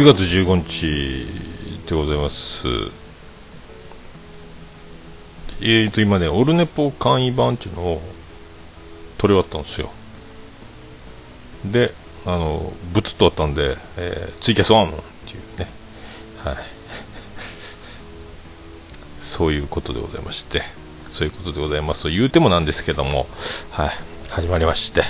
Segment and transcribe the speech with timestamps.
[0.00, 1.26] 9月15日
[1.86, 2.66] でございます。
[5.60, 8.02] えーと、今ね、オルネポ簡易版っていうのを
[9.18, 9.90] 撮り終わったんですよ。
[11.66, 11.92] で、
[12.24, 15.68] あの、ブツッとあったんで、えー、ツイキャスワンっていうね、
[16.44, 16.56] はい。
[19.20, 20.62] そういうことでございまして、
[21.10, 23.28] そういうことでございますと言うてもなんですけども、
[23.72, 23.90] はい、
[24.30, 25.02] 始まりまして、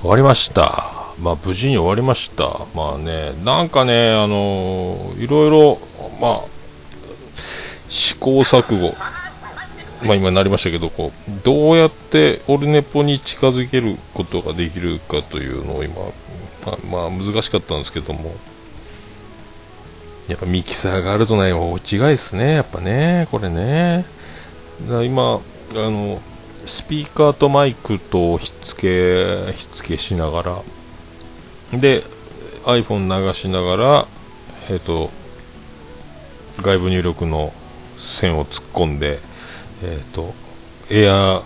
[0.00, 1.01] 終わりました。
[1.22, 2.66] まあ、無事に終わりました。
[2.74, 5.78] まあね、なんかね、あのいろいろ、
[6.20, 6.40] まあ、
[7.88, 8.92] 試行錯誤、
[10.04, 15.94] まあ今なりましたけど、こう、どうやってオルネポに近づけることができるかというのを今、
[16.90, 18.34] まあ、まあ、難しかったんですけども、
[20.26, 24.04] やっぱミキサーがあるとない大違いですね、やっぱね、これね。
[24.88, 25.40] だ今、あ
[25.74, 26.20] の、
[26.66, 30.62] スピーカーとマイクとひっつけ、ひっつけしながら、
[31.72, 32.04] で
[32.64, 34.06] iPhone 流しながら、
[34.70, 35.10] えーと、
[36.58, 37.52] 外部入力の
[37.98, 39.18] 線を突っ込んで、
[39.82, 40.34] えーと、
[40.90, 41.42] エア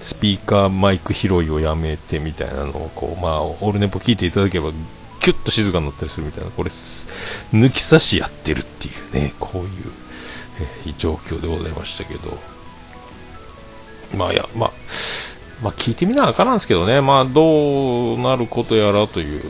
[0.00, 4.72] スピーカーマイク拾いをやめてみたいなのをこう、まあ、オールネポ聞いていただければ
[5.20, 9.70] キュッと静かになったりするみたいなこれ抜き差しやってるっていうねこういう、
[10.86, 12.54] えー、状況でございましたけど。
[14.16, 14.72] まあいやまあ
[15.64, 19.42] まあ、聞いてみなあかなんですけどね、まあ、どうなることやらという、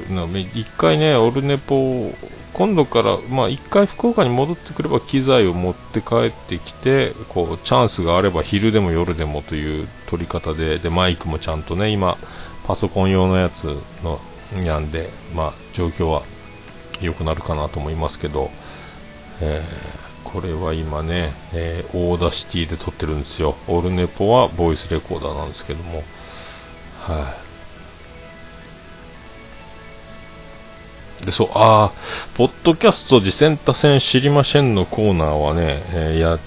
[0.54, 2.14] 一回ね、オルネポ、
[2.52, 12.16] 今度から、まあ、一回福岡に戻ってくれば機材を持って帰ってきて、こう、チャンスがあれば昼でも夜でもという取り方で、で、マイクもちゃんとね、今、
[12.64, 13.64] パソコン用のやつ
[14.04, 14.20] の、
[14.62, 16.22] やんで、まあ、状況は
[17.00, 18.52] 良くなるかなと思いますけど、
[19.40, 23.54] えーこれは今ね、えー、 Audacity で撮ってるんですよ。
[23.68, 26.02] オルネポはボイスレコーダーなんですけども。
[27.02, 27.34] は
[31.22, 31.92] い、で、そう、ああ、
[32.34, 36.38] ポッドキャスト自薦他薦知りませんのコーナーはね、えー、やっ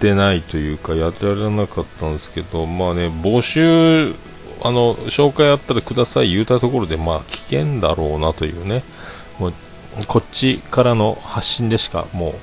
[0.00, 4.14] てないというか、やられなかったんですけど、まあね、募集、
[4.62, 8.82] あの、紹介あったらください言うたところで、まあ、危険だろうなというね、
[10.06, 12.34] こっちからの発信でしかもう、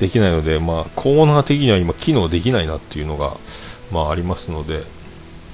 [0.00, 3.36] できないので、まあ、コーナー的には今機能できないなっていうのが、
[3.92, 4.82] まあ、ありますので、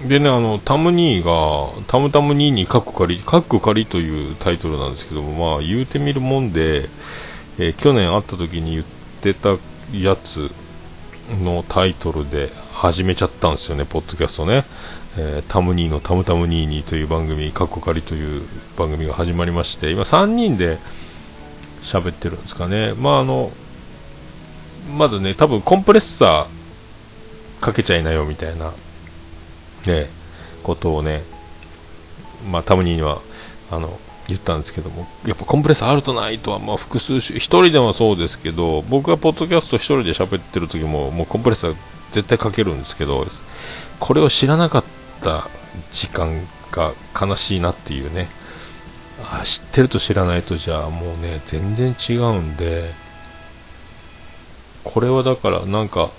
[0.06, 6.88] でね、あの、タムニーが、タムタムニーにカッコ仮、カッコ仮というタイトルなんですけども、まあ、言うてみるもんで、
[7.58, 8.84] えー、去年会った時に言っ
[9.22, 9.56] てた
[9.92, 10.50] やつ
[11.42, 14.64] のタイトルで始めちゃったんですよね、ポッドキャストね。
[15.18, 18.42] えー、タムニーのタムタムニーニという番組、カッコ仮という
[18.76, 20.78] 番組が始まりまして、今3人で
[21.86, 22.94] 喋ってるんですかね。
[22.94, 23.52] まあ、あの、
[24.96, 28.72] まだね、多分コンプレッサーかけちゃいなよみたいな、
[29.86, 30.08] ね、
[30.62, 31.22] ことをね、
[32.50, 33.20] まあ、タムニーには、
[33.70, 33.98] あの、
[34.28, 41.76] 言ったんですけども、やっぱコンプレッサーあるとないとは、まあ、複数種、一人でもそうですけど、僕がポッドキャスト一人で喋ってる時も、もうコンプレッサー
[42.10, 43.24] 絶対かけるんですけど、
[44.00, 44.84] これを知らなかっ
[45.22, 45.48] た
[45.92, 48.28] 時間が悲しいなっていうね、
[49.30, 52.92] あ知ってると知らないとじゃあもうね、全然違うんで、
[54.84, 56.10] これはだからなんか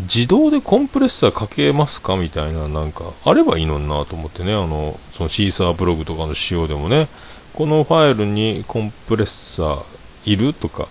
[0.00, 4.52] 自動でコンプレッサーかけますかみたいななんかあればいいのになと思ってね。
[4.52, 7.08] あのそのシーサーブログとかの仕様でもね。
[7.54, 9.84] このファイルにコンプレッサー
[10.26, 10.88] いるとか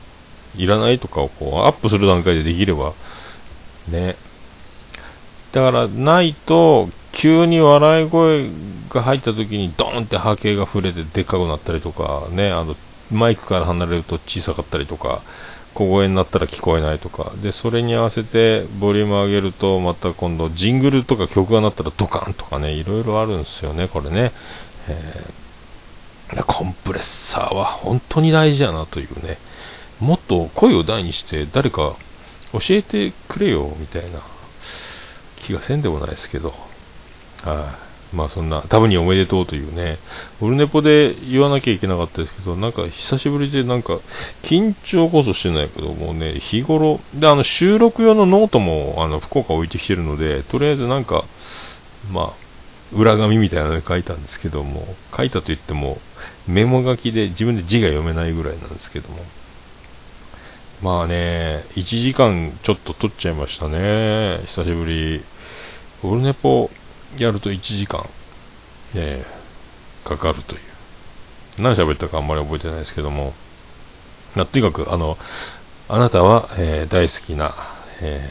[0.58, 2.94] いらないとかをこうアップする段階でできれば
[3.88, 4.16] ね。
[5.52, 8.50] だからないと急に笑い声
[8.90, 12.76] が入った時にドーンって波形が触れてでっかくなったりとかねあの
[13.12, 15.22] マイクから離れると小さかったりとか
[15.76, 24.32] 小声になったら聞こえないとか、で、それに合わせてボリューム上げると、また今度ジングルとか曲が鳴ったらドカンとかね、いろいろあるんですよね、これね。
[24.88, 29.38] えー、コンプレッサーは本当に大事やなというね、
[30.00, 31.98] もっと声を大にして誰か
[32.54, 34.20] 教えてくれよ、みたいな
[35.36, 36.54] 気がせんでもないですけど、
[37.46, 37.78] は
[38.14, 40.00] い、まあそんな、多分におめでとうというね、
[40.42, 44.00] オルネポで言わなきゃいけなかったですけど、なんか久しぶりでなんか、
[44.42, 51.24] 緊張こそしてないけど、もうね、日頃、で、あの収録用のノートも、あの、福岡置いてきてるので、とりあえずなんか、
[52.12, 52.34] まあ、
[52.94, 56.00] 裏紙みたいなので書いたんですけども、書いたと言っても、
[56.48, 59.18] メモ書きで自分で字が読めないぐらいなんですけども、
[60.82, 65.24] まあね、1時間ちょっと取っちゃいましたね、久しぶり。
[66.04, 66.70] オルネポ、
[67.18, 68.08] やると1時間、
[68.96, 70.62] えー、かかるという。
[71.62, 73.34] 何喋ったかあんまり覚えてないですけども、
[74.36, 75.18] なとにかく、あの、
[75.88, 77.54] あなたは、えー、大好きな、
[78.02, 78.30] え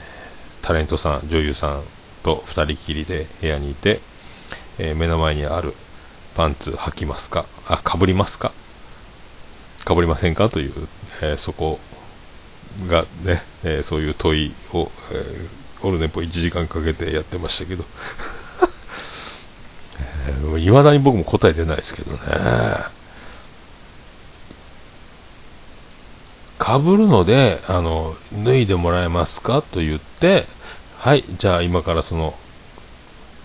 [0.63, 1.83] ー、タレントさん、女優さん
[2.23, 4.01] と2人きりで部屋にいて、
[4.79, 5.75] えー、目の前にある、
[6.35, 7.47] パンツ履きますか？
[7.67, 8.53] あ、かぶりますか？
[9.85, 10.49] かぶりませんか？
[10.49, 10.73] という、
[11.23, 11.79] え、そこ
[12.89, 17.85] がね、え、そういう問いを、えー、オルネポ1時間かけてやってましたけど、
[20.27, 22.19] えー、だに僕も答え出ないですけどね。
[26.59, 30.47] かぶるので、あの、脱いでもらえますかと言って、
[30.99, 32.35] はい、じゃあ今からその、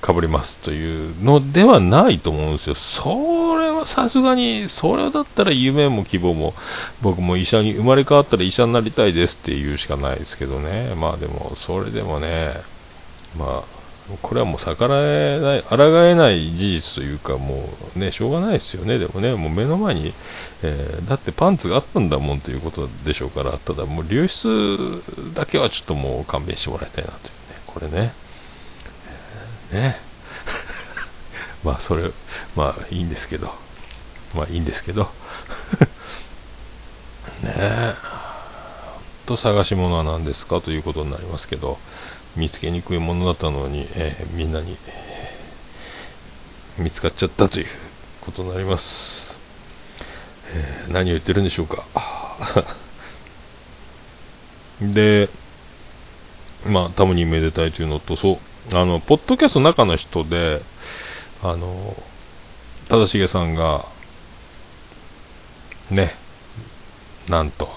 [0.02, 2.76] かぶりますというのではないと思うんですよ。
[2.76, 6.54] それはさすがに、それだったら夢も希望も、
[7.02, 10.94] 僕も医者に、生まれ変わったら医者になりたいですって言うしかないですけどね。
[10.96, 12.54] まあでも、それでもね、
[13.38, 13.79] まあ、
[14.22, 20.14] これはもう逆らえない、抗えない事実というか、もうね、しょうがないですよね、でもね、もう目の前に、
[20.64, 25.04] えー、だってパンツがあったんだもんということでしょうから、ただもう流出
[25.34, 27.30] だけはちょっともう勘弁してもらいたいなというね、
[27.68, 28.14] これね、
[29.72, 30.00] えー、ね、
[31.64, 32.12] まあそれ、
[32.56, 33.54] まあいいんですけど、
[34.34, 35.04] まあいいんですけど、
[37.44, 37.94] ねえ、
[39.26, 41.78] と探し物は何ですかということになりますけど、
[42.40, 44.78] 見つけにくいものだったのに、えー、みんなに、
[46.78, 47.66] 見つかっちゃったという
[48.22, 49.38] ことになります、
[50.54, 51.84] えー、何を言ってるんでしょうか。
[54.82, 55.28] で
[56.66, 58.40] まあたまにめでたいというのとそ
[58.72, 60.62] うあのポッドキャストの中の人で
[61.44, 62.02] あの
[62.88, 63.86] 忠重さんが
[65.92, 66.16] ね
[67.28, 67.70] なんと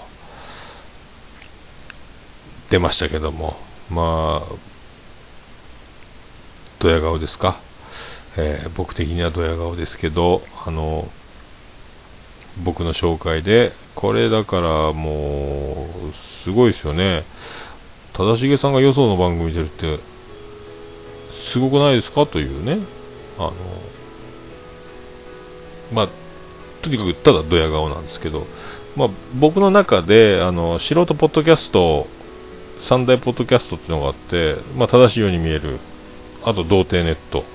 [2.69, 3.57] 出ましたけども
[3.93, 4.55] まあ、
[6.79, 7.57] ドヤ顔ですか、
[8.37, 11.07] えー、僕的にはドヤ顔ですけど、あの、
[12.63, 17.23] 僕の紹介で、これだからもう、すごいですよね。
[18.13, 19.99] 忠重さんがよその番組出るって、
[21.31, 22.25] すごくないですか？
[22.25, 22.79] というね。
[23.37, 23.53] あの、
[25.93, 26.07] まあ、
[26.81, 28.45] とにかくただドヤ顔なんですけど、
[28.95, 32.07] まあ、僕の中で、あの、素人ポッドキャスト
[32.83, 35.79] 三大ポッドキャストっていうのがあって、まあ、正しいように見える、
[36.43, 37.45] あと、童貞ネット、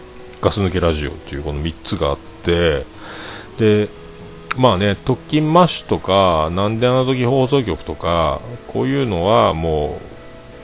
[0.40, 2.86] ガス抜けラジオっていうこの3つがあって、
[3.58, 3.90] で、
[4.56, 10.00] まあね、特勤マッシュとか、なんであの時放送局とか、こういうのはも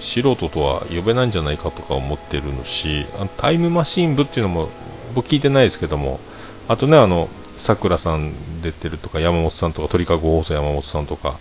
[0.01, 4.71] う、素人とは呼べないんじゃないかとか思ってるのし、あのタイムマシン部っていうのも、
[5.15, 6.21] 僕聞いてないですけども、
[6.69, 8.33] あとね、あの、さくらさん
[8.63, 11.37] 出てるとか、山本さんとか、鳥かご放送山本さんとか、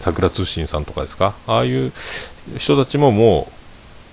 [0.00, 1.92] 桜通信さんとかですか、ああいう
[2.56, 3.48] 人たちもも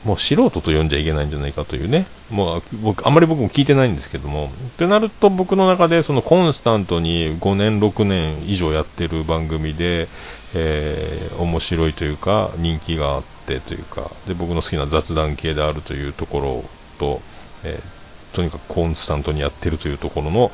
[0.05, 10.09] う、もう素人と呼んじゃいけないんじゃないかというね、もう僕、あんまり僕も聞いてないんですけども、ってなると僕の中でそのコンスタントに5年、6年以上やってる番組で、
[10.53, 16.63] えー、面白いというか、人気があってというか、で僕の好きな雑談系であるというところ
[16.99, 17.21] と、
[17.63, 20.51] えー、とにかくコンスタントにやってるというところの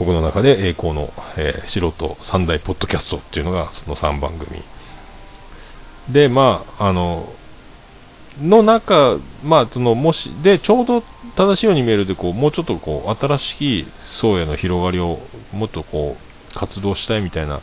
[0.00, 4.62] 僕の中で栄光の、えー、素人三大ポッドキャストっていうのがその3番組。
[6.08, 7.30] でまああの
[8.40, 11.02] の中まあそのもしでちょうど
[11.36, 15.18] 正しいように見えるでこうもうちょっとこう新しい層への広がりを
[15.52, 17.60] もっとこう活動したいみたいな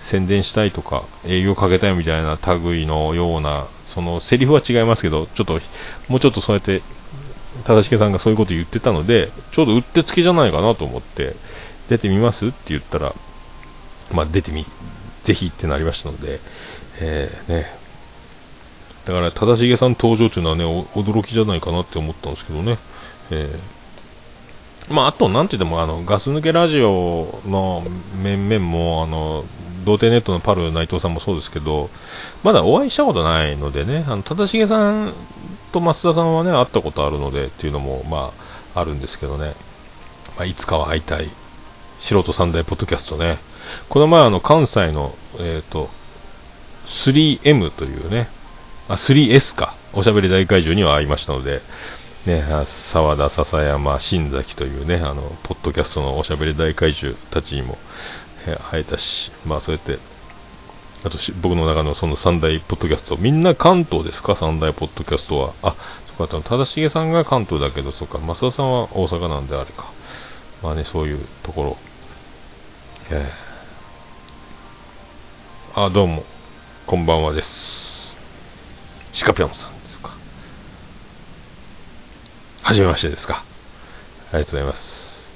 [0.00, 5.60] 宣伝したいとか営業かけたいみたいな類のようなそのセリフは違いますけどちょっと
[6.08, 6.80] もうちょっとそうやって
[7.64, 11.36] 正しさんがそういうこと言ってたのでちょうどうってつけじゃないかなと思って。
[11.88, 12.48] 出てみます？
[12.48, 13.14] って言ったら、
[14.12, 14.66] まあ、出てみ、
[15.22, 16.40] ぜひってなりましたので、
[17.00, 17.66] えー、ね、
[19.04, 22.78] だから、正成さん登場というのはね、驚きじゃないかなって思ったんですけどね、
[23.30, 27.84] えー、まあ、あと、なんて言っても、あの、ガス抜けラジオの
[28.22, 29.44] 面々も、あの、
[29.84, 31.90] 童貞ネットのパル内藤さんもそうですけど、
[32.42, 35.12] まだお会いしたことないのでね、あの、正成さん
[35.70, 38.32] と増田さんはね、会ったことあるのでっていうのも、ま
[38.74, 39.54] あ、あるんですけどね、
[40.36, 41.30] まあ、いつかは会いたい。
[41.98, 43.38] 素人三大ポッドキャストね。
[43.88, 45.90] この前あの関西の、えっ、ー、と、
[46.86, 48.28] 3M というね、
[48.88, 49.74] あ、3S か。
[49.92, 51.62] おしゃべり大会場には会いましたので、
[52.26, 57.78] ね、沢田、笹山、新崎というね、あの、ポッドキャストのおしゃべり大怪獣たちにも、
[58.46, 59.98] え会えたし、まあそうやって、
[61.04, 64.36] あと僕の中のその三大ポッドキャスト、みんな関東ですか？
[64.36, 65.52] 三大ポッドキャストは。
[65.62, 65.74] あ、
[66.16, 69.90] そっか、正成さんが関東だけど、そっか、増田さんは大阪なんであれか。
[70.62, 71.76] まあね、そういうところ。
[73.08, 76.24] えー、あ、どうも、
[76.88, 78.16] こんばんはです。
[79.12, 80.10] シカピョンさんですか。
[82.62, 83.44] はじめましてですか。
[84.32, 85.30] ありがとうございます。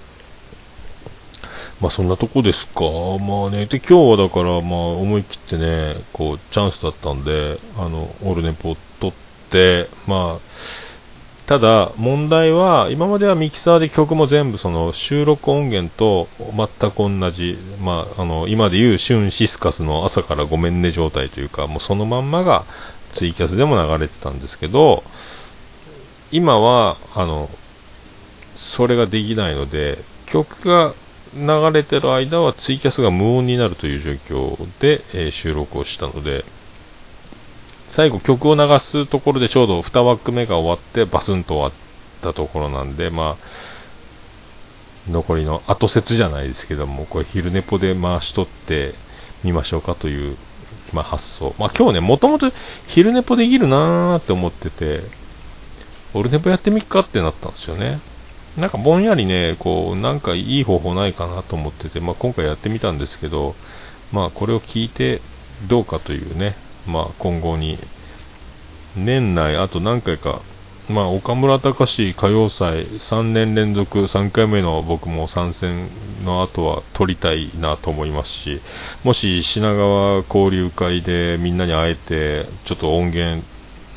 [1.81, 2.83] まあそんなとこですか。
[3.21, 9.15] まあね、で今日はだからまあ思い切ってね、こうチャンスだったんで、あの、オールネポを取っ
[9.49, 10.90] て、まあ、
[11.51, 22.65] ただ問題は今まではミキサーで曲も全部その収録音源と全く同じ、まあ、あの今でいうシュンシスカスの朝からごめんね状態というかもうそのまんまが
[23.15, 25.03] ツイキャスでも流れてたんですけど
[26.31, 27.51] 今はあの
[28.55, 30.95] それができないので曲が
[31.35, 36.45] 流れてる間はツイキャスが無音になるという状況で、えー、収録をしたので
[37.91, 41.73] 最後曲を流すところでちょうど2枠目が終わってバスンと終わっ
[42.23, 48.95] たところなんで、まあ、残りの後説じゃないですけども、これ昼寝ぽで回しとって
[49.43, 50.37] みましょうかという、
[50.93, 51.53] まあ、発想。
[51.59, 52.53] まあ、今日ね、もともと
[52.87, 55.01] 昼寝ぽできるなーって思ってて、
[56.15, 57.99] オルネポやってみっかってなったんですよね。
[58.57, 63.57] なんかぼんやりね、こう、なんかいい方法ないかなと思ってて、まあ、今回やってみたんですけど、
[64.13, 65.21] まあ、これを聞いて
[65.67, 66.55] どうかというね、
[66.91, 67.79] まあ、今後に
[68.97, 70.43] 年内あと何回か、
[70.89, 75.89] まあ、岡村隆史歌謡祭3年連続3回目の僕も参戦
[76.25, 78.61] の後は撮りたいなと思いますし
[79.05, 83.43] もし品川交流会でみんなに会えてちょっと音源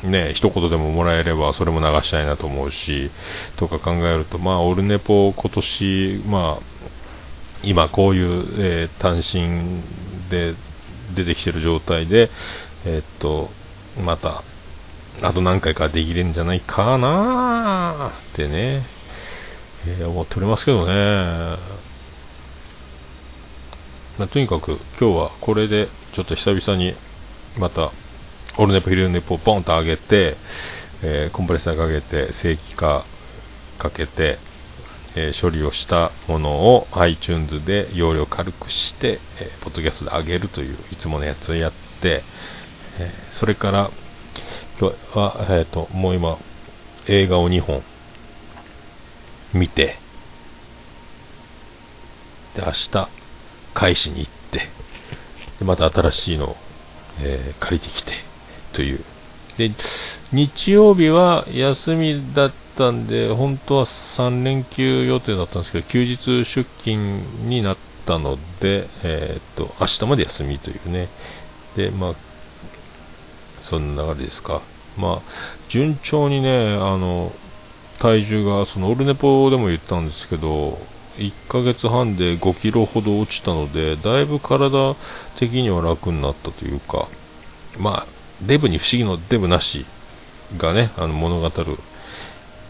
[0.04, 3.10] ね一言でももらえればそれも流したいなと思うし
[3.56, 6.74] とか考えるとまあオルネポ今年まあ
[7.62, 9.80] 今こういう、えー、単身
[10.30, 10.54] で
[11.14, 12.30] 出てきてる状態で
[12.86, 13.50] えー、っと、
[14.04, 14.42] また、
[15.22, 18.82] あと何回かできるんじゃないかなってね、
[19.86, 21.56] えー、思っておりますけどね。
[24.18, 26.94] まあ、とにかく今日はこれでちょっと久々に
[27.58, 27.90] また
[28.56, 30.36] オルネポヒルネポをポンと上げて、
[31.02, 33.04] えー、コンプレッサーかけて正規化
[33.78, 34.38] かけて、
[35.16, 42.22] えー、処理をしたものを iTunes で容量軽くして、えー、ポッドキャストで上げるといういつものやつをやって、
[42.98, 43.90] えー、それから
[44.80, 46.38] 今日は、えーと、もう今
[47.08, 47.82] 映画を2本
[49.52, 49.96] 見て
[52.56, 53.08] で明日
[53.72, 54.60] 返しに行って
[55.58, 56.56] でまた新しいのを、
[57.20, 58.12] えー、借りてきて
[58.72, 59.00] という。
[59.56, 59.70] で
[60.32, 71.08] 日曜日は休みだったんで本当は3連休予定だったんですけど休日出勤になったので、えーと明日まで休みというね。
[71.76, 72.14] でまあ
[73.64, 74.60] そんな流れですか。
[74.96, 75.20] まあ、
[75.68, 77.32] 順調にね、あの、
[77.98, 80.78] 体重が、そのオルネポでも言ったんですけど、
[81.16, 84.94] 1ヶ月半で5キロほど落ちたので、だいぶ体
[85.36, 87.08] 的には楽になったというか、
[87.78, 88.06] まあ、
[88.42, 89.86] デブに不思議のデブなし
[90.58, 91.78] がね、あの物語る、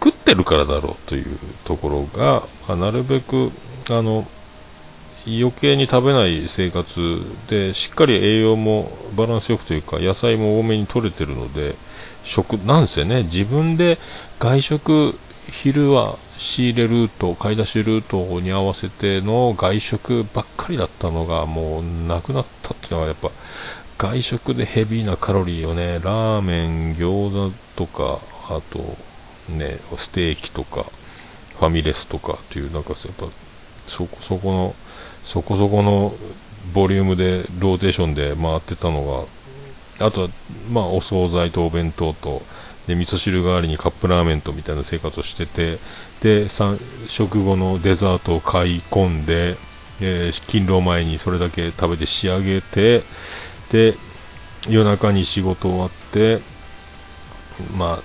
[0.02, 3.50] 食ってるからだろうというところが、まあ、なるべく、
[3.90, 4.26] あの、
[5.26, 11.76] 余計に食べない生活でしっかり栄養もバランスよくというか野菜も多めに取れてるので
[12.24, 13.98] 食なんですよね自分で
[14.38, 15.18] 外食
[15.50, 23.30] 昼は仕入れルート買い出しルートに合わせての外食ばっかりだったのがもうなくなったっていうのはやっぱ
[23.96, 28.78] 外食でヘビーなカロリーをねラーメン餃子とかあと
[29.52, 30.84] ねステーキとか
[31.58, 33.26] ファミレスとかっていうなんかやっぱ
[33.86, 34.74] そこそこの
[35.24, 36.14] そこそこの
[36.72, 39.26] ボリュームでローテーションで回ってたの
[39.98, 40.28] があとは
[40.70, 42.42] まあお惣菜とお弁当と
[42.86, 45.78] で味噌汁代わりにカップラーメンとみたいな生活をしてて
[46.20, 46.48] で
[47.06, 49.56] 食後のデザートを買い込んで、
[50.00, 53.02] えー、勤労前にそれだけ食べて仕上げて
[53.70, 53.94] で
[54.68, 56.40] 夜中に仕事終わって
[57.76, 58.02] まあ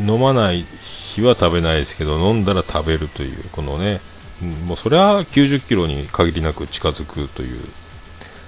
[0.00, 4.00] 飲まない日は食べないですけど飲んだら食べるというこのね
[4.42, 7.60] もうそれは90キロに限りなく近づくという。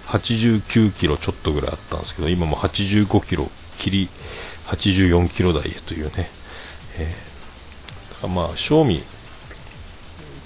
[0.08, 4.08] 89キロちょっとぐらいあったんですけど今も85キロ切り
[4.66, 6.30] 84キロ台へというね、
[6.98, 9.02] えー、まあ賞味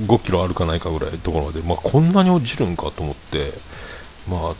[0.02, 3.52] 5キロあるかないかぐらいのところで、まあ、こんなに落ちるんかと思って
[4.28, 4.54] まあ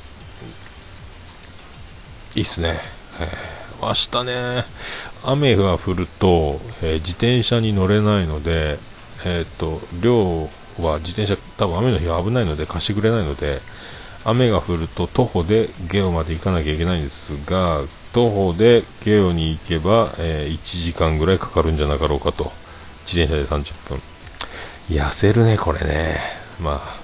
[2.36, 2.78] いいっすね、
[3.20, 4.64] えー、明日ね
[5.24, 8.78] 雨が降ると、えー、自転車に乗れないので
[9.24, 10.48] えっ、と量
[10.78, 13.60] は自転車多分雨の日は危ないので貸してくれないので
[14.24, 22.52] 雨が降ると徒歩でゲオまで行かなきゃいけないんですが徒歩でゲオに行けば、えー、1時間ぐらいかかるんじゃなかろうかと。
[23.06, 24.02] 自転車で30分。
[24.90, 26.20] 痩せるねこれね。
[26.60, 27.01] まあ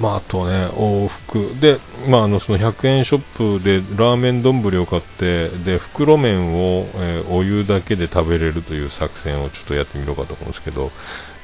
[0.00, 1.54] まあ、あとね、往復。
[1.60, 1.78] で、
[2.08, 10.92] まあ、あの、その100円ショップでラーメン丼を買って、で、袋麺を、えー、お湯だけで食べれるという作戦をちょっとやってみようかと思うんですけど、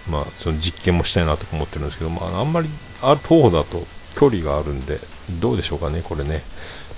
[0.09, 2.69] まあ、その実験もしたいなと思ってるんですけど、まあ、あんまり、
[3.03, 3.85] あ徒歩だと
[4.15, 5.01] 距離があるんで、
[5.41, 6.43] どうでしょうかね、これね。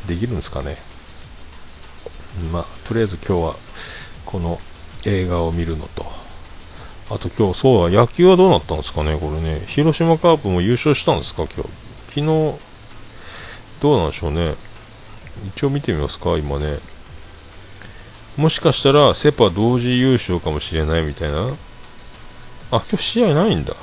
[0.07, 0.77] できるんですかね。
[2.53, 3.57] まあ、とりあえず今日は、
[4.27, 4.61] この
[5.07, 6.26] 映画を見るのと、
[7.09, 9.65] あと今日、そうだ、野球はどうなったんですかね、これね。
[9.69, 11.71] 広島カープも優勝したんですか、今日。
[12.09, 12.27] 昨日、
[13.81, 14.57] どうなんでしょうね。
[15.55, 16.79] 一応見てみますか、今ね。
[18.37, 21.51] もしかしたら、セ・パ同時優勝かもしれないみたいな。
[22.73, 23.75] あ、今日試合ないんだ。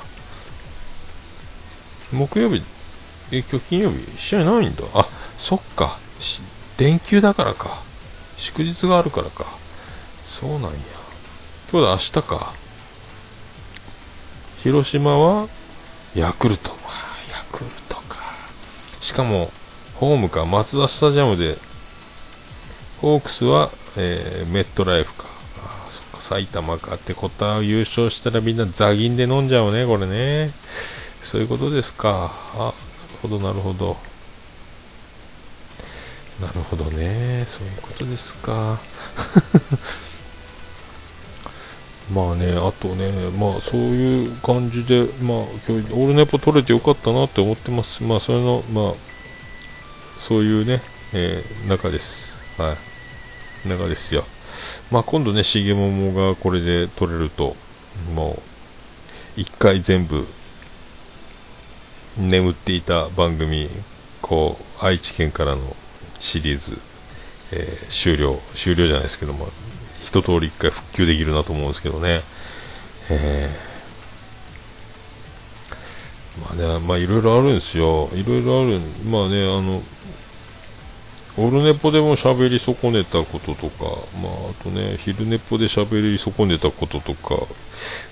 [2.12, 2.62] 木曜日、
[3.32, 4.84] え、今日金曜日、試合ないんだ。
[4.92, 5.98] あ、そっか。
[6.76, 7.82] 連休だからか。
[8.36, 9.46] 祝日があるからか。
[10.26, 10.70] そうなんや。
[11.72, 12.63] 今日だ、明日か。
[14.64, 15.46] 広島は、
[16.14, 16.70] ヤクルト。
[17.30, 18.22] ヤクルトか。
[18.98, 19.52] しかも、
[19.96, 21.58] ホームか、松田スタジアムで、
[23.02, 25.26] ホークスは、えー、メットライフか。
[25.58, 30.50] あそっか、埼玉かってことは優勝したらみんなザギンで飲んじゃうね、これね。
[31.22, 32.32] そういうことですか。
[32.54, 32.74] あ、なる
[33.20, 33.98] ほど、なるほど。
[36.40, 37.44] なるほどね。
[37.46, 38.80] そういうことですか。
[42.12, 48.02] まあね、あとね、まあそういう感じで、まあ今日、オールネポ取れてよかったなって思ってます。
[48.02, 48.94] まあそれの、まあ、
[50.18, 50.82] そういうね、
[51.14, 52.34] えー、中です。
[52.60, 52.76] は
[53.64, 53.68] い。
[53.68, 54.24] 中ですよ。
[54.90, 57.56] まあ今度ね、しげももがこれで取れると、
[58.14, 58.42] も
[59.36, 60.26] う、一回全部、
[62.18, 63.68] 眠っていた番組、
[64.20, 65.74] こう、愛知県からの
[66.20, 66.78] シリーズ、
[67.50, 69.48] えー、終了、終了じゃないですけども、
[70.04, 72.22] 一通り一回復旧できるなと思うんですけどね。
[73.10, 78.10] えー、まあね、まあいろいろあるんですよ。
[78.14, 78.80] いろいろある。
[79.08, 79.82] まあね、あの、
[81.36, 83.84] オルネポでも喋り損ねたこととか、
[84.22, 87.44] まあ、あとね、昼ネポで喋り損ねたこととか、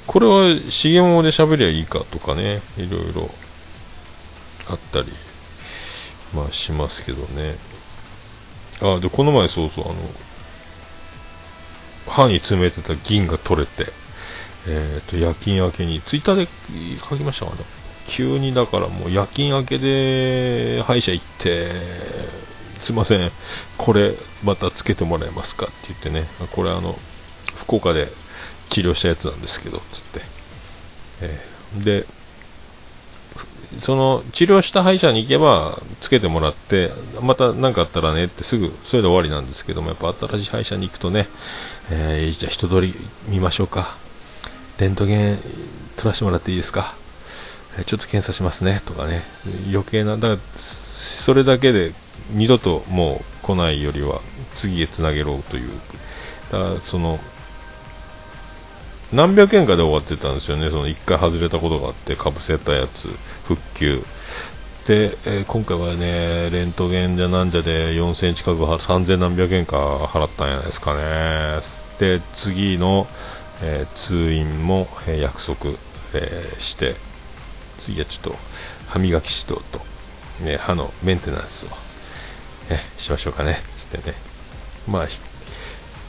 [0.07, 3.31] これは、しげもで喋りゃいいかとかね、いろいろ
[4.69, 5.13] あったり、
[6.35, 7.57] まあしますけどね。
[8.81, 9.95] あ、で、この前そうそう、あの、
[12.07, 13.93] 歯に詰めてた銀が取れて、
[14.69, 16.49] えっ、ー、と、夜勤明けに、ツイッターで
[17.03, 17.65] 書きましたかね。
[18.07, 21.73] 急にだからもう夜勤明けで歯医者行って、
[22.79, 23.31] すいません、
[23.79, 26.99] これまたつけてもらえますかって言ってね、これあの、
[27.55, 28.09] 福岡で
[28.71, 30.21] 治療したやつなんですけど、つって。
[31.21, 32.07] えー、で、
[33.81, 41.27] その治療した歯医者に行けばつけてもらってまた何かあったらねってすぐそれで終わりなんですけどもやっぱ新しい歯医者に行くとね、
[41.91, 42.95] えー、じゃあ人通り
[43.29, 43.97] 見ましょうか。
[44.79, 45.39] レントゲン
[45.97, 46.95] 取らせてもらっていいですか？
[47.79, 48.83] えちょっと検査しますね。
[48.85, 49.23] とかね。
[49.71, 51.93] 余計なだからそれだけで
[52.31, 54.21] 二度ともう来ないよりは
[54.55, 55.71] 次へつなげろという。
[56.51, 57.19] だからその
[59.13, 63.09] 何百円かで終わってたんですよね、その1回外れたことがあって、かぶせたやつ、
[63.45, 64.03] 復旧。
[64.87, 71.61] で、えー、今回はね、レントゲンじゃなんじゃで4000近く3000何百円か払ったんじゃないですかね。
[71.99, 73.07] で、次の、
[73.63, 75.77] えー、通院も、えー、約束、
[76.15, 76.97] えして、
[77.79, 78.37] 次はちょっと
[78.89, 79.81] 歯磨き指導と、
[80.45, 81.69] ね、歯のメンテナンスを、
[82.71, 84.17] えしましょうかね、つってね。
[84.89, 85.09] まあ、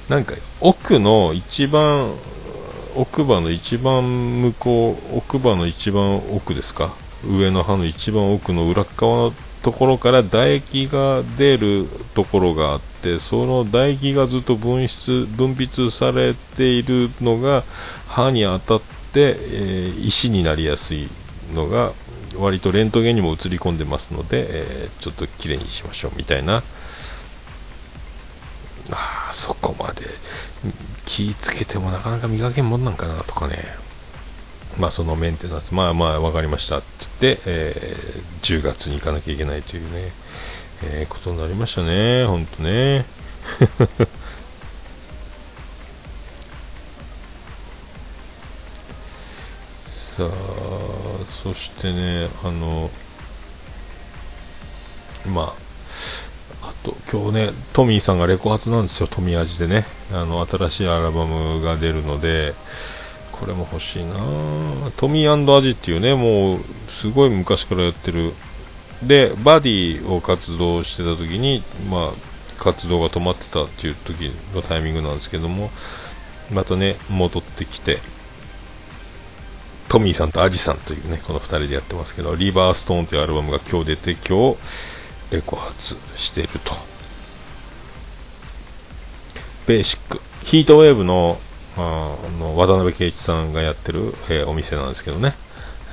[0.09, 2.13] なんか奥の一番
[2.95, 6.93] 奥歯の一番向こう奥歯の一番奥ですか？
[7.25, 17.63] 上の歯の一番奥の裏側のところから唾液が出るところがあってその唾液がずっと分泌分泌されているのが
[18.07, 18.81] 歯に当たっ
[19.13, 21.07] て、えー、石になりやすい
[21.53, 21.93] のが
[22.37, 26.61] 割とレントゲンにも映り込んでますので、えー、ちょっときれいにしましょうみたいな
[28.91, 30.05] ああそこまで
[31.05, 33.57] 気ぃつけてもなかなか磨けんもんなんかなとかね。
[34.77, 36.87] まあそのメンテナンス、まあまあ分かりましたって
[37.21, 40.11] 言って、えー、10月に行かなきゃいけないというね、
[40.83, 43.05] えー、ことになりましたね、ほんとね。
[49.87, 50.29] さあ、
[51.43, 52.89] そしてね、あの、
[55.25, 55.62] まあ、
[56.83, 59.85] と今日ねトミーさんがレコ発なんですよトミー味でね。
[60.11, 62.53] あの新しいアルバムが出るので
[63.31, 64.13] これも欲しいな。
[64.97, 68.33] トミーアジっていうねもうすごい昔からやってる。
[69.01, 75.71] でバディを活動してた時にまあ活動が止まってたっていう時のタイミングなんですけども
[76.53, 77.99] またね戻ってきて
[79.89, 84.57] トミーさんとアジさんというねこの2人でやってますけどリバーストーンというアルバムが今日出て今日
[85.33, 86.75] レコ発してると。
[89.65, 90.21] ベーシック。
[90.43, 91.39] ヒートウェーブの
[91.75, 95.33] あの渡辺圭一さんがやってる、えー、お店なんですけどね、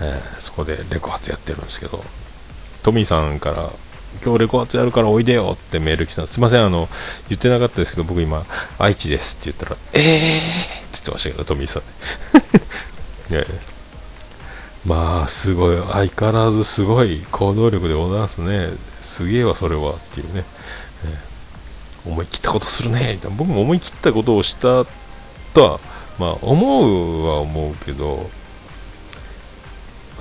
[0.02, 2.04] えー、そこでレコ発やってるんですけど。
[2.82, 3.70] トミーさんから
[4.22, 6.26] 今日レコ発やるからおいでよってメール来た。
[6.26, 6.88] すいません、あの、
[7.30, 8.44] 言ってなかったですけど、僕今、
[8.78, 10.08] 愛知ですって言ったら、えーって
[10.92, 11.82] 言ってましたけど、トミーさん。
[13.32, 13.46] ね。
[14.84, 18.70] まあ、すごい、相変わらずすごい行動力でございますね。
[19.10, 20.44] すげえわ、それはっていうね。
[21.04, 23.18] えー、思い切ったことするね。
[23.36, 24.86] 僕も思い切ったことをした
[25.52, 25.80] とは、
[26.20, 28.30] まあ、思うは思うけど、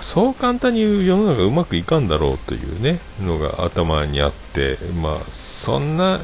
[0.02, 6.19] そう簡単に世の中うまくいかんだろうというね、のが頭にあって、まあ、そんな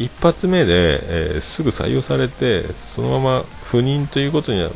[0.00, 4.70] 一発目で、えー、すぐ採用されて、そのまま不妊ということには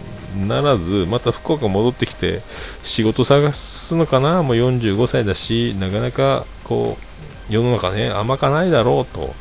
[0.46, 2.42] ならず、また福岡戻ってきて、
[2.84, 7.05] 仕事探すのかな、もう45歳だし、なかなかこう、
[7.48, 9.34] 世の中ね、甘かないだろうと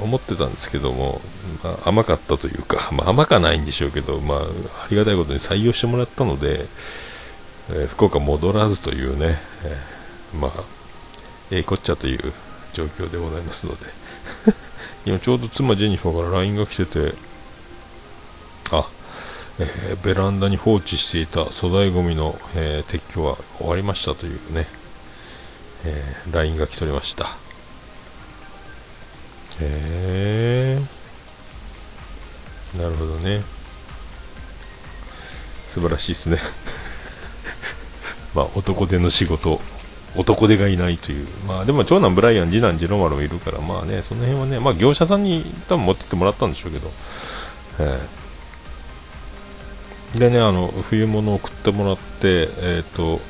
[0.00, 1.20] 思ってたんですけども、
[1.62, 4.42] まあ、甘かったというか、 まあ、甘かないんでしょうけど、まあ、あ
[4.90, 6.66] りがたいことに採用してもらったので、
[7.70, 10.64] えー、福岡戻らずというね、えー、まあ、
[11.50, 12.32] ええー、こっちゃという
[12.72, 13.86] 状況でございますので
[15.06, 17.14] 今ちょうど妻ジェニファーから LINE が来てて、
[18.70, 18.88] あ、
[19.58, 24.66] えー、ベランダに放置していた粗大ごみの、えー、撤去は終わりましたというね、
[25.84, 27.24] えー、LINE が来ておりました。
[27.24, 27.28] へ
[29.60, 33.42] えー、なるほどね。
[35.68, 36.38] 素晴らしいですね。
[38.34, 39.60] まあ、男手の仕事、
[40.16, 46.90] 男手がいないという、まあ、でも長男ブライアン、次男ジロマロもいるから、まあね、その辺はね、まあ、業者さんに多分持ってってもらったんでしょうけど、
[47.80, 53.20] えー、でね、あの、冬物を送ってもらって、えっ、ー、と、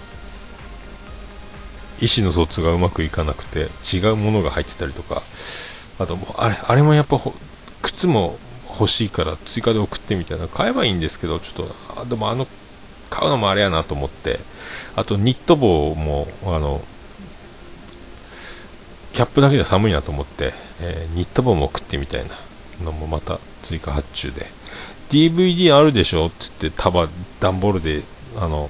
[2.00, 5.22] 意思の疎通がうまくいかなくて、違うものが入ってたりとか、
[5.98, 7.20] あともう、あれ、あれもやっぱ、
[7.82, 12.46] 靴も欲しいから追加で送ってみたいな、買えばいいんですけど、ちょっと、あでもあの、
[13.08, 14.40] 買うのもあれやなと思って、
[14.94, 16.82] あとニット帽も、あの、
[19.14, 22.34] キャップだけで寒いなと思って、えー、ニット帽も送ってみたいな
[22.84, 24.46] のもまた追加発注で。
[25.08, 26.26] DVD あるでしょ？
[26.26, 27.08] って言って、束、
[27.40, 28.02] 段ボールで、
[28.36, 28.68] あの、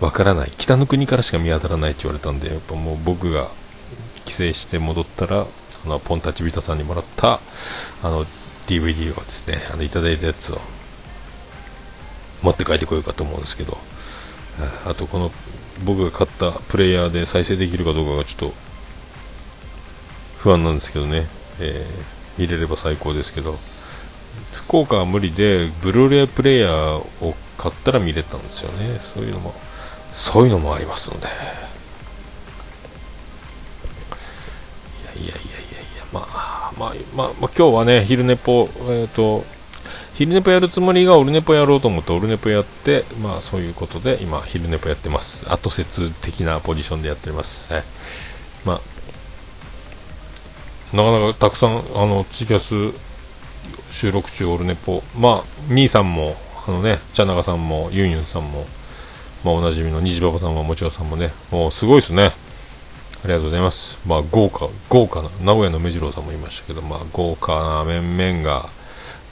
[0.00, 0.52] わからない。
[0.56, 3.48] 北の国からしか見当たらないって言われたんで、やっぱもう僕が
[4.24, 5.46] 帰省して戻ったら、
[5.86, 7.40] あの、ポンタチビタさんにもらった、
[8.02, 8.26] あの、
[8.66, 10.60] DVD をですね、あの、いただいたやつを、
[12.42, 13.78] 持って帰ってこようかと思うんですけど、
[14.86, 15.32] あとこの
[15.84, 18.54] 僕が買ったプレイヤーで再生できるかどうかがちょっと
[20.38, 21.26] 不安なんですけどね、
[21.58, 23.58] えー、見れれば最高ですけど。
[24.52, 28.98] 福岡は無理でブルーレイプレイヤーを買ったら見れたんですよね。
[29.00, 29.54] そういうのも
[30.14, 31.26] そういうのもありますので
[35.16, 35.38] いやいやいやいやい
[35.98, 39.44] やまあまあまあ、まあ、今日はね昼寝ぽえっ、ー、と
[40.14, 45.50] 昼寝ぽやるつもりがオルネポやろうと思ってオルネポやって、まあそういうことで今昼寝ぽやってます。
[45.50, 47.72] 後説的なポジションでやっております。
[47.72, 47.84] はい。
[48.64, 48.80] まあ、
[50.96, 52.96] なかなかたくさん、あの、ツイキャス
[53.90, 58.68] 収録中オルネポ、まあ、兄さんも、あのね、茶長さんも、ユンユンさんも、
[59.44, 62.32] まあおなじみの虹パパさんも、もちろんさんもね、もうすごいですね。
[63.24, 63.98] ありがとうございます。
[64.06, 68.68] まあ豪華、豪華な、名古屋の目白さんもいましたけど、まあ豪華な面々が、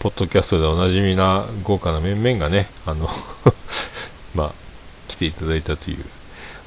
[0.00, 3.08] ポッドキャストでおなじみな豪華な面々がね、あの
[4.34, 4.52] まあ、
[5.08, 6.04] 来ていただいたという。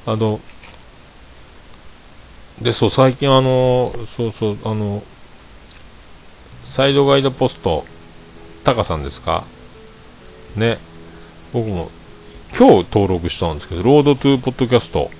[0.06, 0.40] あの、
[2.60, 5.02] で、そう、最近あの、そうそう、あの、
[6.64, 7.84] サイドガイドポスト、
[8.64, 9.44] タカさんですか
[10.56, 10.78] ね、
[11.52, 11.90] 僕も
[12.58, 15.10] 今日登録したんですけど、ロードトゥーポッドキャスト、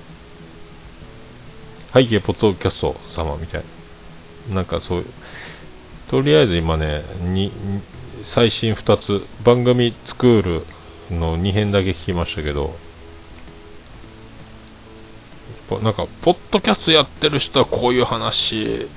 [1.93, 3.63] 背景ポッドキャスト様みたい
[4.49, 4.55] な。
[4.55, 5.05] なんかそういう、
[6.09, 7.51] とりあえず今ね、に、
[8.23, 9.23] 最新2つ。
[9.43, 12.75] 番組スクールの2編だけ聞きましたけど。
[15.83, 18.87] なんかポッドキャストやってる人はこういう話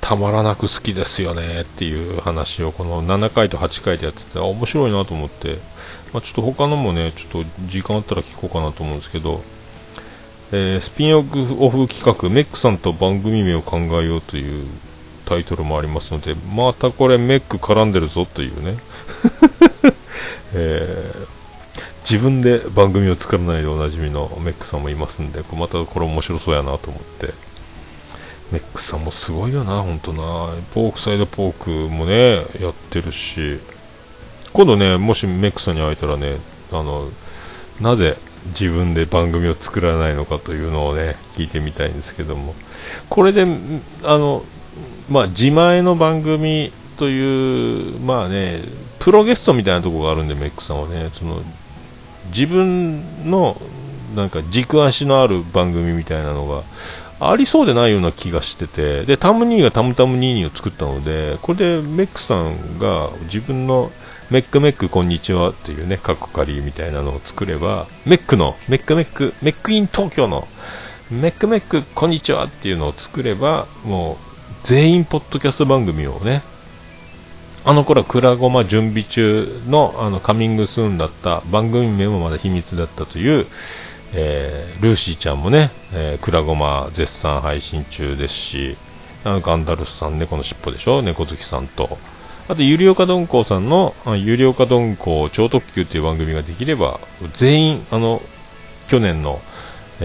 [0.00, 5.58] たまらなく好きですよねっていう話をこの7回と8回でやってて面白いなと思って、
[6.12, 9.42] まあ、ちょっと他のもねちょっと時間あったら聞こうかなと思うんですけど、
[10.52, 14.66] えー、スピンオフ企画メックさんと番組名を考えようという
[15.26, 18.78] タイトルもありますので、またこれメック絡んでるぞというね、
[20.54, 21.26] えー、
[22.02, 27.34] 自分で番組を作らないでおなじみのメックさんもいますんで、またこれ面白そうやなと思って、
[28.52, 33.58] メックさんもすごいよな、ほんとな、ポークサイドポークもね、やってるし、
[34.56, 36.38] 今度ね、もしメックさんに会えたらね、
[36.72, 37.10] あの、
[37.78, 38.16] なぜ
[38.58, 42.54] 自分で番組を作らないのかというのをね、聞いてみたいんですけども、
[43.10, 43.46] これで、
[44.02, 44.44] あの、
[45.10, 48.62] まあ、自前の番組という、まあね、
[48.98, 51.42] プロゲストみたいなところがあるんで、メックさんはね、その
[52.30, 53.60] 自分の
[54.14, 56.62] なんか軸足のある番組みたいなのが
[57.20, 63.92] ありそうでないような気がしてて、で、タムニーがタムタムニーニーを作ったので、これでメックさんが自分の
[64.28, 70.48] メックメックこんにちはっていうね、カッコ仮みたいなのを作れば、メックの、メックメック、メックイン東京の、
[71.12, 74.16] メックメックこんにちはっていうのを作れば、もう
[74.64, 76.42] 全員ポッドキャスト番組をね、
[77.64, 83.46] あの頃はクラゴマ準備中のあのカミングスーンだった番組名もまだ秘密だったという、
[84.12, 88.76] えー、ルーシーちゃんもね、えー、クラゴマ絶賛配信中ですし、
[89.22, 91.96] あのガンダルスさん、猫の尻尾でしょ、猫好きさんと、
[92.48, 97.00] あと、ゆりおかどんこうさんの、ゆりおかどんこう超特急っていう番組ができれば、
[97.32, 98.22] 全員、あの、
[98.86, 99.40] 去年の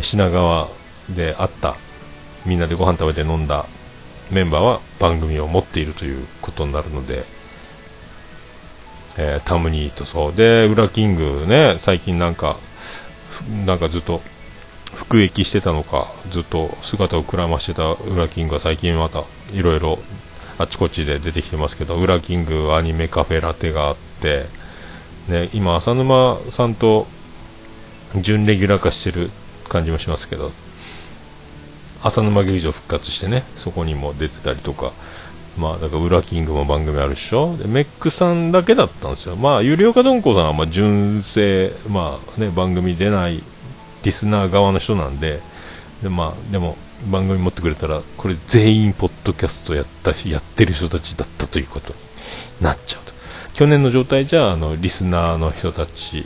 [0.02, 0.70] 品川
[1.10, 1.76] であった、
[2.46, 3.66] みんなでご飯食べて飲んだ
[4.32, 7.26] メンバーは番組を持っているということになるので、
[9.18, 10.36] えー、タムニーとそう。
[10.36, 12.58] で、ウラキングね、最近なんか、
[13.66, 14.22] なんかずっと
[14.96, 20.00] 服役してたのか、ずっと姿をくらましてたウラキングが最近またいろいろ
[20.58, 24.46] あちこちで出てきてますけど、ウラキングアニメカフェラテがあって、
[25.28, 27.08] ね、今、浅沼さんと
[28.16, 29.30] 準レギュラー化してる
[29.70, 30.52] 感じもしますけど、
[32.04, 34.92] 浅沼劇場復活してね、そこにも出てたりとか、
[35.58, 37.58] まあ、だから、ウラキングも番組あるでしょ。
[37.58, 39.36] で、メックさんだけだったんですよ。
[39.36, 43.44] まあ、ゆりおかどんこさんは、ま、純正、まあね、番組出ない
[44.04, 45.42] リスナー側の人なんで、
[46.02, 46.78] で、まあ、でも、
[47.10, 51.96] 番組持ってくれたら、これ全員ポッドキャストやったやってる人たちだったということに
[52.62, 53.12] なっちゃうと。
[53.54, 56.26] 去年の状態じゃ、あの、リスナーの人たち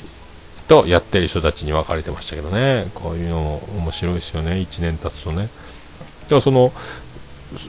[0.68, 2.90] とやってる人たちに分かれてましたけどね。
[2.94, 4.54] こういうのも面白いですよね。
[4.54, 5.44] 1年経つとね。
[5.44, 6.74] だからその、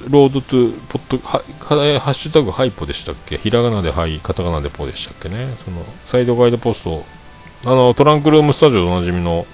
[0.08, 3.36] ロードトゥポッドハハッシュタグハイポでしたっけ？
[3.36, 7.04] ひらがなでハイ、カタカナでポでしたっけねその、サイドガイドポスト、
[7.64, 9.46] あの、トランクルームスタジオでおなじみの、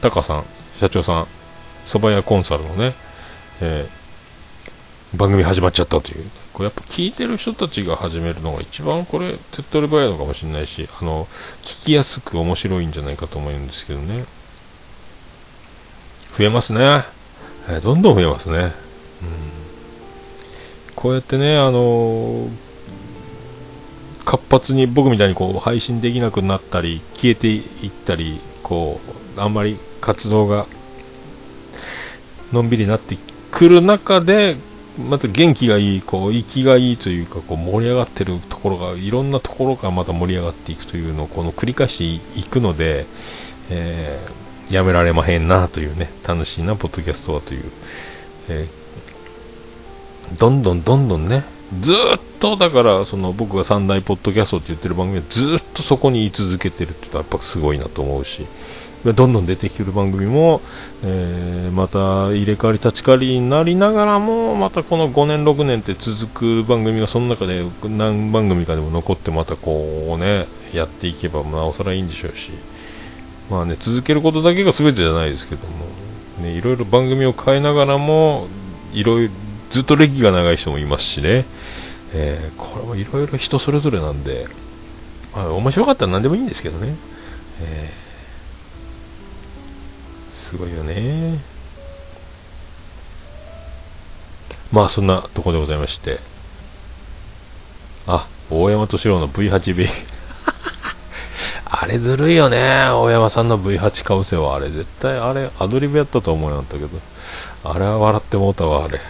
[0.00, 0.44] タカさん、
[0.80, 1.26] 社長さん、
[1.84, 2.94] 蕎麦屋コンサルのね、
[3.60, 6.30] えー、番組始まっちゃったという。
[6.52, 11.26] これやっぱ聞いてる人たちが始めるのが一番これ手っ取り早いのかもしれないし、あの、
[11.62, 14.24] 聞きやすく面白いんじゃないかと思うんですけどね。
[16.36, 17.04] 増えますね。
[17.68, 18.58] えー、どんどん増えますね。
[18.58, 18.72] うん。
[20.94, 22.50] こうやってね、あのー、
[24.24, 29.00] 活発に僕みたいにこう配信できなくなったり、消えていったり、こ
[29.36, 30.66] う、あんまり活動が
[32.52, 33.16] のんびりなって
[33.50, 34.56] くる中で、
[34.98, 43.06] また元気がいい、こう、息がいいというか、こう、盛り上がってるところが、いろんなところからまた盛り上がっていくというのを、この繰り返していくので、
[43.70, 47.64] えー、やめられまへんなというね、楽しいな、ポッドキャストはという、
[48.50, 51.44] えー、どんどんどんどんね、
[51.80, 51.94] ずっ
[52.38, 58.46] とだから、その僕が三大ポッドキャストって言ってる番組はずっとそこに居続けてるっていうのはやっぱすごいなと思うし、
[59.04, 60.60] どんどん出てきてる番組も、
[61.02, 72.52] えー、また入れ替わり立ち替わりになりながらもまたこの5年6年って続く番組がその中で何番組かでも残ってまたこうねやっていけばなおさらいいんでしょうし
[73.50, 75.86] まあね続けることだけが全てじゃないですけども、
[76.40, 78.46] ね、いろいろ番組を変えながらも
[78.92, 79.34] いろいろ
[79.70, 81.44] ずっと歴が長い人もいますしね、
[82.14, 84.46] えー、これはいろいろ人それぞれなんで、
[85.34, 86.94] まあ、面白かったら何でもいいんですけどね、
[87.62, 88.11] えー
[90.52, 91.38] すごいよね。
[94.70, 96.18] まあそんなとこでございまして。
[98.06, 99.88] あ大山敏郎の V8B
[101.64, 102.90] あれずるいよね。
[102.90, 104.54] 大山さんの V8 かぶせは。
[104.56, 106.88] あれ絶対あれアドリブやったと思うんだけど
[107.64, 109.00] あれは笑ってもうたわあれ。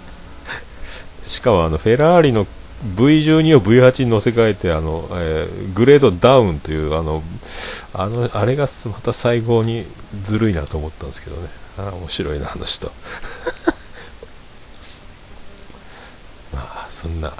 [1.24, 2.46] しかもあのフェラーリの
[2.82, 7.22] V12 を V8 に乗せ替えてあの、えー、グレードダウンというあの
[7.94, 9.86] あのあれがまた最後に
[10.22, 11.48] ずるいなと思ったんですけどね。
[11.78, 12.92] あ面白いな話と
[16.52, 17.32] まあそんな。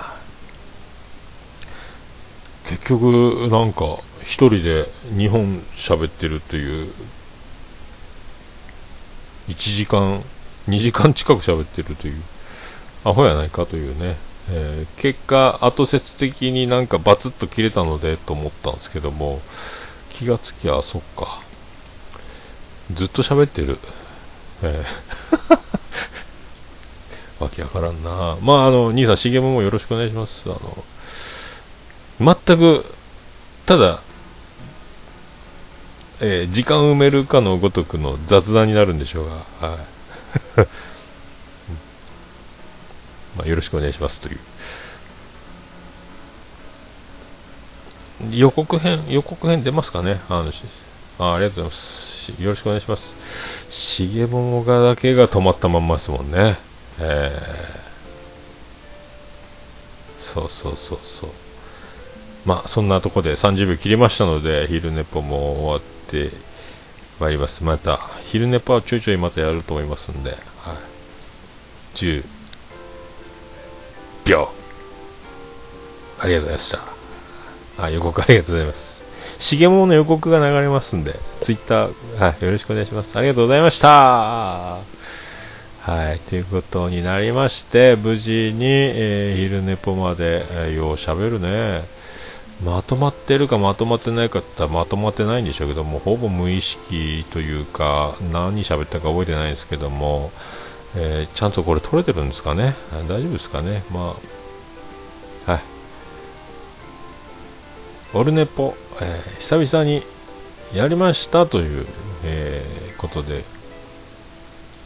[2.69, 6.93] 結局なんか一人で2本喋ってるという。
[9.49, 10.23] 1時間
[10.69, 12.23] 2時間近く喋ってるという。
[13.05, 14.17] アホやないかというね。
[14.51, 19.41] えー、結果、後説的になんかバツッと切れたのでと思ったんですけども、
[20.11, 21.41] 気がつきゃ、そっか。
[22.93, 23.79] ずっと喋ってる。
[24.63, 25.59] えー、
[27.43, 28.37] わけわからんな。
[28.43, 30.45] まあ、あの、兄さん、しげももよろしくお願いします。
[30.47, 30.85] あの、
[32.47, 32.85] 全く、
[33.67, 34.01] ただ、
[36.21, 39.79] えー、時間埋めるかのごとくの雑談になるんでしょうが、はい。
[43.37, 44.39] まあ、よろしくお願いしますという。
[48.31, 50.21] 予告編、予告編出ますかね？
[50.29, 50.53] あの
[51.19, 52.31] あありがとうございます。
[52.41, 53.17] よろしくお願いします。
[53.69, 56.57] しげももがだけが止まったまんまですもんね。
[57.01, 61.31] えー、そうそうそうそう。
[62.45, 66.31] まあ、そんなとこで30秒切りましたので、昼寝ぽも終わって
[67.19, 67.65] まいります。
[67.65, 70.39] また、昼寝ぽはちょいちょいまたやると思いますんで、はい。
[71.95, 72.25] 10
[76.21, 76.79] ありがとうございました。
[77.85, 79.03] あ、予告ありがとうございます。
[79.39, 83.19] しげもの予告が流れますんで、ツイッター、はい、よろしくお願いします。
[83.19, 83.89] ありがとうございました。
[83.89, 84.83] は
[86.15, 91.83] い、ということになりまして、無事に、えー、昼寝ぽまで、えー、よう喋るね。
[92.65, 100.31] まとまってるかまとまってないかって言ったらまとまってないんでしょうけども、ほぼ無意識というか、何喋ったか覚えてないんですけども、
[100.95, 102.75] えー、ちゃんとこれ取れてるんですかね？
[103.09, 103.83] 大丈夫ですかね？
[103.91, 104.17] ま
[105.47, 105.63] あ、はい。
[108.15, 110.03] オルネポ、えー、久々に
[110.75, 111.87] やりましたという、
[112.25, 113.45] えー、ことで、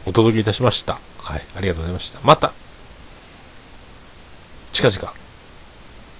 [0.05, 0.99] お届けいたしました。
[1.19, 2.19] はい、ありがとうございました。
[2.23, 2.53] また、
[4.71, 5.13] 近々、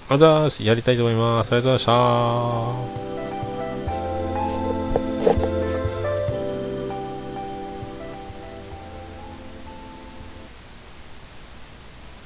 [0.09, 1.53] またやりたいと思います。
[1.53, 3.06] ありがとうございました。